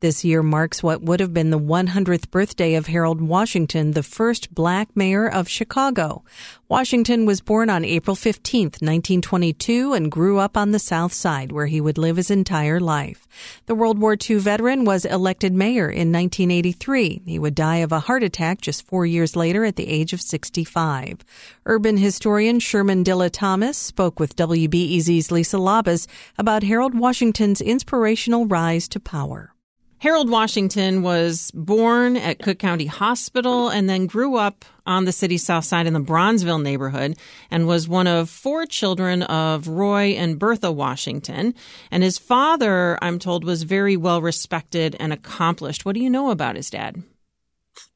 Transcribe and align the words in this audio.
This 0.00 0.26
year 0.26 0.42
marks 0.42 0.82
what 0.82 1.00
would 1.00 1.20
have 1.20 1.32
been 1.32 1.48
the 1.48 1.58
100th 1.58 2.30
birthday 2.30 2.74
of 2.74 2.86
Harold 2.86 3.22
Washington, 3.22 3.92
the 3.92 4.02
first 4.02 4.54
black 4.54 4.94
mayor 4.94 5.26
of 5.26 5.48
Chicago. 5.48 6.22
Washington 6.68 7.24
was 7.24 7.40
born 7.40 7.70
on 7.70 7.82
April 7.82 8.14
15, 8.14 8.64
1922, 8.64 9.94
and 9.94 10.12
grew 10.12 10.38
up 10.38 10.54
on 10.54 10.72
the 10.72 10.78
South 10.78 11.14
Side, 11.14 11.50
where 11.50 11.64
he 11.64 11.80
would 11.80 11.96
live 11.96 12.18
his 12.18 12.30
entire 12.30 12.78
life. 12.78 13.26
The 13.64 13.74
World 13.74 13.98
War 13.98 14.18
II 14.20 14.36
veteran 14.36 14.84
was 14.84 15.06
elected 15.06 15.54
mayor 15.54 15.88
in 15.88 16.12
1983. 16.12 17.22
He 17.24 17.38
would 17.38 17.54
die 17.54 17.76
of 17.76 17.90
a 17.90 18.00
heart 18.00 18.22
attack 18.22 18.60
just 18.60 18.86
four 18.86 19.06
years 19.06 19.34
later 19.34 19.64
at 19.64 19.76
the 19.76 19.88
age 19.88 20.12
of 20.12 20.20
65. 20.20 21.24
Urban 21.64 21.96
historian 21.96 22.60
Shermann 22.60 23.02
Dilla 23.02 23.30
Thomas 23.32 23.78
spoke 23.78 24.20
with 24.20 24.36
WBEZ's 24.36 25.30
Lisa 25.30 25.56
Labuz 25.56 26.06
about 26.36 26.64
Harold 26.64 26.94
Washington's 26.94 27.62
inspirational 27.62 28.44
rise 28.44 28.88
to 28.88 29.00
power. 29.00 29.54
Harold 29.98 30.28
Washington 30.28 31.02
was 31.02 31.50
born 31.52 32.16
at 32.16 32.38
Cook 32.38 32.58
County 32.58 32.86
Hospital 32.86 33.68
and 33.70 33.88
then 33.88 34.06
grew 34.06 34.36
up 34.36 34.64
on 34.84 35.04
the 35.04 35.12
city's 35.12 35.44
south 35.44 35.64
side 35.64 35.86
in 35.86 35.94
the 35.94 36.00
Bronzeville 36.00 36.62
neighborhood 36.62 37.16
and 37.50 37.66
was 37.66 37.88
one 37.88 38.06
of 38.06 38.28
four 38.28 38.66
children 38.66 39.22
of 39.22 39.68
Roy 39.68 40.08
and 40.10 40.38
Bertha 40.38 40.70
Washington. 40.70 41.54
And 41.90 42.02
his 42.02 42.18
father, 42.18 42.98
I'm 43.02 43.18
told, 43.18 43.44
was 43.44 43.62
very 43.62 43.96
well 43.96 44.20
respected 44.20 44.96
and 45.00 45.12
accomplished. 45.12 45.84
What 45.84 45.94
do 45.94 46.02
you 46.02 46.10
know 46.10 46.30
about 46.30 46.56
his 46.56 46.70
dad? 46.70 47.02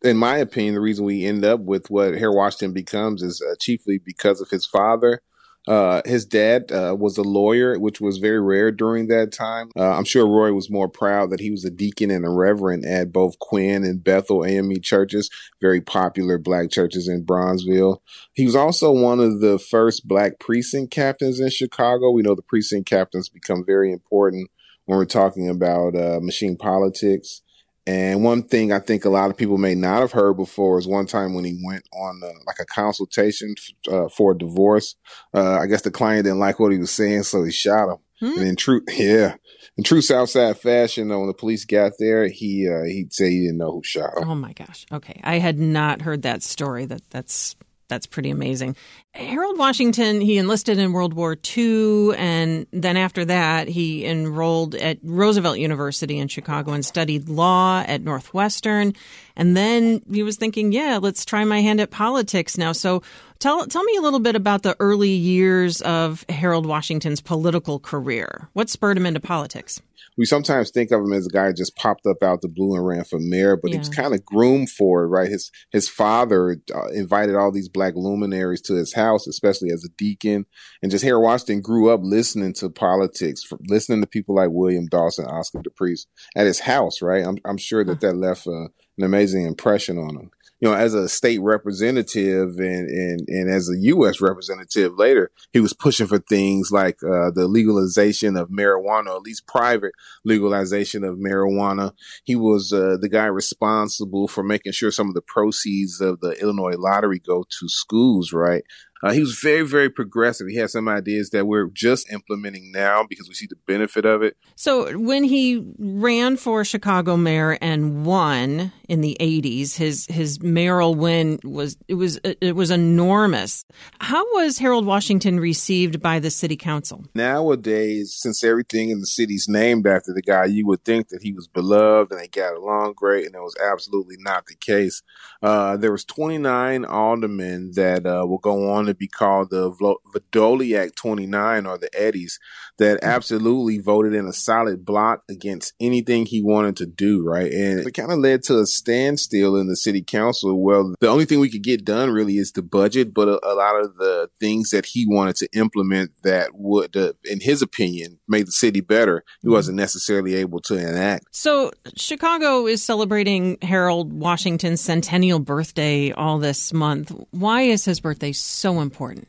in 0.02 0.16
my 0.16 0.38
opinion, 0.38 0.74
the 0.74 0.80
reason 0.80 1.04
we 1.04 1.24
end 1.24 1.44
up 1.44 1.60
with 1.60 1.90
what 1.90 2.14
Harold 2.14 2.36
Washington 2.36 2.72
becomes 2.72 3.22
is 3.22 3.42
uh, 3.42 3.54
chiefly 3.60 3.98
because 3.98 4.40
of 4.40 4.50
his 4.50 4.66
father. 4.66 5.20
Uh, 5.68 6.00
his 6.06 6.24
dad 6.24 6.72
uh, 6.72 6.96
was 6.98 7.18
a 7.18 7.22
lawyer, 7.22 7.78
which 7.78 8.00
was 8.00 8.18
very 8.18 8.40
rare 8.40 8.72
during 8.72 9.08
that 9.08 9.30
time. 9.30 9.70
Uh, 9.76 9.90
I'm 9.90 10.04
sure 10.04 10.26
Roy 10.26 10.52
was 10.52 10.70
more 10.70 10.88
proud 10.88 11.30
that 11.30 11.40
he 11.40 11.50
was 11.50 11.64
a 11.64 11.70
deacon 11.70 12.10
and 12.10 12.24
a 12.24 12.30
reverend 12.30 12.86
at 12.86 13.12
both 13.12 13.38
Quinn 13.38 13.84
and 13.84 14.02
Bethel 14.02 14.44
AME 14.44 14.80
churches, 14.80 15.28
very 15.60 15.80
popular 15.80 16.38
black 16.38 16.70
churches 16.70 17.08
in 17.08 17.24
Bronzeville. 17.24 17.98
He 18.32 18.46
was 18.46 18.56
also 18.56 18.90
one 18.90 19.20
of 19.20 19.40
the 19.40 19.58
first 19.58 20.08
black 20.08 20.38
precinct 20.38 20.92
captains 20.92 21.40
in 21.40 21.50
Chicago. 21.50 22.10
We 22.10 22.22
know 22.22 22.34
the 22.34 22.42
precinct 22.42 22.88
captains 22.88 23.28
become 23.28 23.64
very 23.64 23.92
important 23.92 24.50
when 24.86 24.98
we're 24.98 25.04
talking 25.04 25.48
about 25.48 25.94
uh, 25.94 26.20
machine 26.20 26.56
politics. 26.56 27.42
And 27.86 28.22
one 28.22 28.42
thing 28.42 28.72
I 28.72 28.78
think 28.78 29.04
a 29.04 29.10
lot 29.10 29.30
of 29.30 29.36
people 29.36 29.58
may 29.58 29.74
not 29.74 30.00
have 30.00 30.12
heard 30.12 30.36
before 30.36 30.78
is 30.78 30.86
one 30.86 31.06
time 31.06 31.34
when 31.34 31.44
he 31.44 31.60
went 31.64 31.88
on 31.92 32.20
uh, 32.22 32.28
like 32.46 32.58
a 32.60 32.66
consultation 32.66 33.54
uh, 33.90 34.08
for 34.08 34.32
a 34.32 34.38
divorce. 34.38 34.96
Uh, 35.34 35.58
I 35.58 35.66
guess 35.66 35.82
the 35.82 35.90
client 35.90 36.24
didn't 36.24 36.38
like 36.38 36.60
what 36.60 36.72
he 36.72 36.78
was 36.78 36.90
saying, 36.90 37.22
so 37.24 37.42
he 37.42 37.50
shot 37.50 37.88
him. 37.88 37.96
Hmm? 38.20 38.38
And 38.38 38.48
in 38.48 38.56
true, 38.56 38.82
yeah, 38.88 39.36
in 39.76 39.84
true 39.84 40.02
Southside 40.02 40.58
fashion, 40.58 41.08
when 41.08 41.26
the 41.26 41.34
police 41.34 41.64
got 41.64 41.92
there, 41.98 42.28
he 42.28 42.68
uh, 42.68 42.84
he'd 42.84 43.14
say 43.14 43.30
he 43.30 43.40
didn't 43.40 43.58
know 43.58 43.72
who 43.72 43.82
shot 43.82 44.16
him. 44.18 44.28
Oh 44.28 44.34
my 44.34 44.52
gosh! 44.52 44.84
Okay, 44.92 45.18
I 45.24 45.38
had 45.38 45.58
not 45.58 46.02
heard 46.02 46.22
that 46.22 46.42
story. 46.42 46.84
That 46.84 47.02
that's 47.08 47.56
that's 47.90 48.06
pretty 48.06 48.30
amazing. 48.30 48.74
Harold 49.12 49.58
Washington, 49.58 50.22
he 50.22 50.38
enlisted 50.38 50.78
in 50.78 50.92
World 50.92 51.12
War 51.12 51.36
II, 51.56 52.14
and 52.16 52.66
then 52.72 52.96
after 52.96 53.26
that, 53.26 53.68
he 53.68 54.06
enrolled 54.06 54.74
at 54.76 54.98
Roosevelt 55.02 55.58
University 55.58 56.18
in 56.18 56.28
Chicago 56.28 56.72
and 56.72 56.86
studied 56.86 57.28
law 57.28 57.84
at 57.86 58.00
Northwestern. 58.00 58.94
And 59.36 59.56
then 59.56 60.00
he 60.10 60.22
was 60.22 60.36
thinking, 60.36 60.72
yeah, 60.72 60.98
let's 61.02 61.24
try 61.24 61.44
my 61.44 61.60
hand 61.60 61.80
at 61.80 61.90
politics 61.90 62.56
now. 62.56 62.72
So 62.72 63.02
tell, 63.40 63.66
tell 63.66 63.82
me 63.82 63.96
a 63.96 64.00
little 64.00 64.20
bit 64.20 64.36
about 64.36 64.62
the 64.62 64.76
early 64.78 65.10
years 65.10 65.80
of 65.82 66.24
Harold 66.28 66.66
Washington's 66.66 67.20
political 67.20 67.80
career. 67.80 68.48
What 68.52 68.70
spurred 68.70 68.96
him 68.96 69.06
into 69.06 69.20
politics? 69.20 69.82
we 70.20 70.26
sometimes 70.26 70.70
think 70.70 70.90
of 70.90 71.00
him 71.00 71.14
as 71.14 71.26
a 71.26 71.30
guy 71.30 71.46
who 71.46 71.54
just 71.54 71.76
popped 71.76 72.04
up 72.06 72.22
out 72.22 72.42
the 72.42 72.48
blue 72.48 72.74
and 72.74 72.86
ran 72.86 73.04
for 73.04 73.18
mayor, 73.18 73.56
but 73.56 73.70
yeah. 73.70 73.76
he 73.76 73.78
was 73.78 73.88
kind 73.88 74.14
of 74.14 74.22
groomed 74.22 74.68
for 74.68 75.04
it, 75.04 75.06
right? 75.06 75.30
His 75.30 75.50
his 75.70 75.88
father 75.88 76.58
uh, 76.74 76.88
invited 76.88 77.36
all 77.36 77.50
these 77.50 77.70
black 77.70 77.94
luminaries 77.96 78.60
to 78.62 78.74
his 78.74 78.92
house, 78.92 79.26
especially 79.26 79.70
as 79.70 79.82
a 79.82 79.88
deacon, 79.96 80.44
and 80.82 80.90
just 80.90 81.04
Harold 81.04 81.24
Washington 81.24 81.62
grew 81.62 81.90
up 81.90 82.00
listening 82.02 82.52
to 82.54 82.68
politics, 82.68 83.44
listening 83.68 84.02
to 84.02 84.06
people 84.06 84.34
like 84.34 84.50
William 84.50 84.86
Dawson, 84.86 85.24
Oscar 85.24 85.60
DePriest 85.60 86.06
at 86.36 86.46
his 86.46 86.60
house, 86.60 87.00
right? 87.00 87.24
I'm 87.24 87.38
I'm 87.46 87.58
sure 87.58 87.82
that 87.84 88.00
that 88.00 88.16
left 88.16 88.46
uh, 88.46 88.68
an 88.98 89.04
amazing 89.04 89.46
impression 89.46 89.96
on 89.96 90.16
him 90.16 90.30
you 90.60 90.68
know, 90.68 90.74
as 90.74 90.92
a 90.92 91.08
state 91.08 91.40
representative 91.40 92.58
and, 92.58 92.88
and, 92.88 93.28
and 93.28 93.50
as 93.50 93.70
a 93.70 93.78
U.S. 93.78 94.20
representative 94.20 94.98
later, 94.98 95.30
he 95.52 95.60
was 95.60 95.72
pushing 95.72 96.06
for 96.06 96.18
things 96.18 96.70
like 96.70 97.02
uh, 97.02 97.30
the 97.30 97.48
legalization 97.48 98.36
of 98.36 98.50
marijuana, 98.50 99.16
at 99.16 99.22
least 99.22 99.46
private 99.46 99.92
legalization 100.24 101.02
of 101.02 101.16
marijuana. 101.16 101.92
He 102.24 102.36
was 102.36 102.72
uh, 102.74 102.98
the 103.00 103.08
guy 103.08 103.24
responsible 103.26 104.28
for 104.28 104.44
making 104.44 104.72
sure 104.72 104.90
some 104.90 105.08
of 105.08 105.14
the 105.14 105.22
proceeds 105.22 106.00
of 106.00 106.20
the 106.20 106.32
Illinois 106.40 106.76
lottery 106.76 107.20
go 107.20 107.44
to 107.44 107.68
schools, 107.68 108.32
right? 108.32 108.64
Uh, 109.02 109.12
he 109.12 109.20
was 109.20 109.38
very, 109.38 109.62
very 109.62 109.88
progressive. 109.88 110.46
He 110.48 110.56
had 110.56 110.70
some 110.70 110.88
ideas 110.88 111.30
that 111.30 111.46
we're 111.46 111.68
just 111.68 112.10
implementing 112.12 112.70
now 112.72 113.04
because 113.08 113.28
we 113.28 113.34
see 113.34 113.46
the 113.46 113.56
benefit 113.66 114.04
of 114.04 114.22
it. 114.22 114.36
So 114.56 114.98
when 114.98 115.24
he 115.24 115.64
ran 115.78 116.36
for 116.36 116.64
Chicago 116.64 117.16
mayor 117.16 117.56
and 117.60 118.04
won 118.04 118.72
in 118.88 119.00
the 119.00 119.16
80s, 119.20 119.76
his 119.76 120.06
his 120.06 120.42
mayoral 120.42 120.94
win 120.94 121.38
was 121.44 121.76
it 121.88 121.94
was 121.94 122.18
it 122.24 122.54
was 122.54 122.70
enormous. 122.70 123.64
How 124.00 124.24
was 124.34 124.58
Harold 124.58 124.84
Washington 124.84 125.40
received 125.40 126.02
by 126.02 126.18
the 126.18 126.30
city 126.30 126.56
council? 126.56 127.04
Nowadays, 127.14 128.16
since 128.18 128.44
everything 128.44 128.90
in 128.90 129.00
the 129.00 129.06
city's 129.06 129.46
named 129.48 129.86
after 129.86 130.12
the 130.12 130.22
guy, 130.22 130.46
you 130.46 130.66
would 130.66 130.84
think 130.84 131.08
that 131.08 131.22
he 131.22 131.32
was 131.32 131.48
beloved 131.48 132.12
and 132.12 132.20
they 132.20 132.28
got 132.28 132.54
along 132.54 132.94
great, 132.94 133.26
and 133.26 133.34
it 133.34 133.40
was 133.40 133.56
absolutely 133.64 134.16
not 134.18 134.46
the 134.46 134.56
case. 134.56 135.02
Uh, 135.42 135.76
there 135.76 135.92
was 135.92 136.04
29 136.04 136.84
aldermen 136.84 137.72
that 137.74 138.04
uh, 138.06 138.26
will 138.26 138.38
go 138.38 138.70
on 138.72 138.89
to 138.90 138.94
be 138.94 139.08
called 139.08 139.50
the 139.50 139.70
Vrdolyak 139.70 140.94
29 140.94 141.66
or 141.66 141.78
the 141.78 141.90
Eddies 141.98 142.38
that 142.80 142.98
mm-hmm. 142.98 143.10
absolutely 143.10 143.78
voted 143.78 144.14
in 144.14 144.26
a 144.26 144.32
solid 144.32 144.84
block 144.84 145.22
against 145.28 145.74
anything 145.78 146.26
he 146.26 146.42
wanted 146.42 146.76
to 146.78 146.86
do, 146.86 147.22
right? 147.24 147.52
And 147.52 147.86
it 147.86 147.92
kind 147.92 148.10
of 148.10 148.18
led 148.18 148.42
to 148.44 148.58
a 148.58 148.66
standstill 148.66 149.56
in 149.56 149.68
the 149.68 149.76
city 149.76 150.02
council. 150.02 150.60
Well, 150.60 150.94
the 151.00 151.08
only 151.08 151.26
thing 151.26 151.38
we 151.38 151.50
could 151.50 151.62
get 151.62 151.84
done 151.84 152.10
really 152.10 152.38
is 152.38 152.52
the 152.52 152.62
budget, 152.62 153.14
but 153.14 153.28
a, 153.28 153.38
a 153.46 153.54
lot 153.54 153.80
of 153.80 153.96
the 153.96 154.28
things 154.40 154.70
that 154.70 154.86
he 154.86 155.06
wanted 155.06 155.36
to 155.36 155.48
implement 155.52 156.10
that 156.22 156.50
would, 156.54 156.96
uh, 156.96 157.12
in 157.24 157.40
his 157.40 157.62
opinion, 157.62 158.18
make 158.26 158.46
the 158.46 158.52
city 158.52 158.80
better, 158.80 159.24
he 159.40 159.46
mm-hmm. 159.46 159.54
wasn't 159.54 159.76
necessarily 159.76 160.34
able 160.36 160.60
to 160.60 160.76
enact. 160.76 161.26
So 161.32 161.70
Chicago 161.96 162.66
is 162.66 162.82
celebrating 162.82 163.58
Harold 163.62 164.12
Washington's 164.12 164.80
centennial 164.80 165.38
birthday 165.38 166.12
all 166.12 166.38
this 166.38 166.72
month. 166.72 167.12
Why 167.30 167.62
is 167.62 167.84
his 167.84 168.00
birthday 168.00 168.32
so 168.32 168.79
important? 168.80 169.28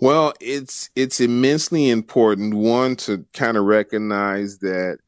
Well, 0.00 0.32
it's 0.40 0.90
it's 0.94 1.20
immensely 1.20 1.90
important. 1.90 2.54
One 2.54 2.96
to 2.96 3.24
kind 3.32 3.56
of 3.56 3.64
recognize 3.64 4.58
that 4.58 4.98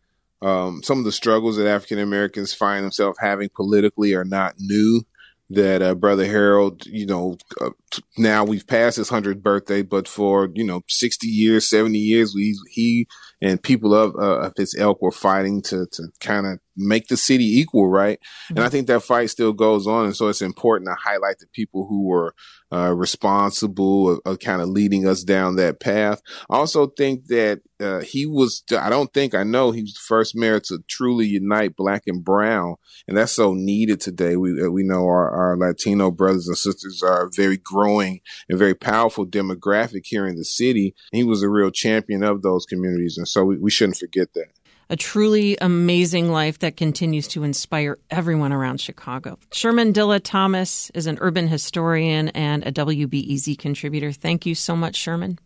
um, 0.43 0.83
some 0.83 0.99
of 0.99 1.05
the 1.05 1.13
struggles 1.13 1.57
that 1.57 1.69
African 1.69 1.99
Americans 1.99 2.53
find 2.53 2.85
themselves 2.85 3.19
having 3.21 3.49
politically 3.55 4.15
are 4.15 4.25
not 4.25 4.55
new. 4.59 5.03
That 5.51 5.83
uh, 5.83 5.95
Brother 5.95 6.27
Harold, 6.27 6.87
you 6.87 7.07
know, 7.07 7.37
uh, 7.61 7.71
now 8.17 8.45
we've 8.45 8.67
passed 8.67 8.97
his 8.97 9.11
hundredth 9.11 9.43
birthday, 9.43 9.83
but 9.83 10.09
for 10.09 10.49
you 10.55 10.65
know 10.65 10.83
sixty 10.89 11.29
years, 11.29 11.69
seventy 11.69 11.99
years, 11.99 12.35
we 12.35 12.59
he 12.71 13.07
and 13.43 13.63
people 13.63 13.95
of 13.95 14.15
uh, 14.17 14.47
of 14.47 14.55
his 14.57 14.75
ilk 14.77 15.03
were 15.03 15.13
fighting 15.13 15.61
to 15.63 15.87
to 15.93 16.09
kind 16.21 16.47
of 16.47 16.59
make 16.77 17.09
the 17.09 17.17
city 17.17 17.45
equal, 17.45 17.89
right? 17.89 18.19
Mm-hmm. 18.19 18.57
And 18.57 18.65
I 18.65 18.69
think 18.69 18.87
that 18.87 19.03
fight 19.03 19.31
still 19.31 19.53
goes 19.53 19.87
on, 19.87 20.07
and 20.07 20.17
so 20.17 20.29
it's 20.29 20.43
important 20.43 20.89
to 20.89 20.97
highlight 21.03 21.39
the 21.39 21.47
people 21.47 21.87
who 21.89 22.07
were 22.07 22.35
uh, 22.73 22.93
responsible 22.93 24.11
of, 24.11 24.21
of 24.25 24.39
kind 24.41 24.61
of 24.61 24.69
leading 24.69 25.07
us 25.07 25.23
down 25.23 25.57
that 25.57 25.79
path. 25.79 26.21
I 26.51 26.57
also 26.57 26.89
think 26.89 27.27
that 27.27 27.61
uh, 27.79 28.01
he 28.01 28.27
was, 28.27 28.65
I 28.77 28.91
don't 28.91 29.13
think 29.13 29.35
I 29.35 29.45
know, 29.45 29.71
he 29.71 29.83
was 29.83 29.95
the 29.95 30.01
first 30.05 30.35
mayor 30.35 30.59
to 30.61 30.83
truly 30.89 31.27
unite 31.27 31.77
black 31.77 32.03
and 32.07 32.25
brown. 32.25 32.77
And 33.07 33.17
that's 33.17 33.33
so 33.33 33.55
needed 33.55 34.01
today. 34.01 34.37
We, 34.37 34.61
uh, 34.61 34.71
we 34.71 34.83
know 34.83 35.05
our, 35.05 35.31
our 35.31 35.57
Latino 35.57 36.11
brothers 36.11 36.49
and 36.49 36.57
sisters 36.57 37.03
are 37.03 37.27
a 37.27 37.31
very 37.35 37.59
growing 37.59 38.21
and 38.49 38.59
very 38.59 38.75
powerful 38.75 39.27
demographic 39.27 40.03
here 40.07 40.27
in 40.27 40.37
the 40.37 40.45
city. 40.45 40.95
He 41.13 41.23
was 41.23 41.43
a 41.43 41.49
real 41.49 41.71
champion 41.71 42.25
of 42.25 42.43
those 42.43 42.67
communities. 42.67 43.17
And 43.19 43.29
so 43.29 43.45
we, 43.45 43.59
we 43.59 43.71
shouldn't 43.71 43.99
forget 43.99 44.33
that 44.35 44.49
a 44.91 44.97
truly 44.97 45.57
amazing 45.61 46.31
life 46.31 46.59
that 46.61 46.77
continues 46.77 47.29
to 47.29 47.45
inspire 47.45 47.99
everyone 48.11 48.53
around 48.53 48.81
Chicago. 48.81 49.39
Shermann 49.51 49.93
Dilla 49.93 50.21
Thomas 50.23 50.91
is 50.91 51.07
an 51.07 51.19
urban 51.21 51.49
historian 51.49 52.29
and 52.31 52.67
a 52.67 52.73
WBEZ 52.73 53.59
contributor. 53.59 54.13
Thank 54.13 54.47
you 54.47 54.55
so 54.55 54.77
much, 54.77 54.97
Shermann. 54.97 55.39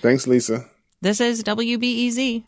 Thanks, 0.00 0.26
Lisa. 0.26 0.66
This 1.02 1.20
is 1.20 1.42
WBEZ. 1.44 2.44